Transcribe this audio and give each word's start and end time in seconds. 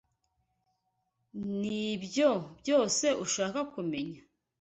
Nibyo 1.61 2.29
byose 2.59 3.05
ushaka 3.25 3.59
kumenya? 3.73 4.19